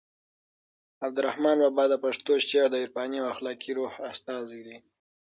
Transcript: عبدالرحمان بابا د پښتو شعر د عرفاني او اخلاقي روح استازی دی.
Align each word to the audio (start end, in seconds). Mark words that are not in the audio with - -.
عبدالرحمان 1.05 1.57
بابا 1.63 1.85
د 1.89 1.93
پښتو 2.03 2.33
شعر 2.47 2.67
د 2.71 2.75
عرفاني 2.83 3.17
او 3.21 3.27
اخلاقي 3.33 3.71
روح 3.79 3.93
استازی 4.13 4.61
دی. 4.67 4.77